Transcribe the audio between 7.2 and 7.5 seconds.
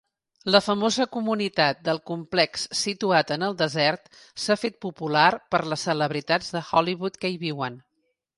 que hi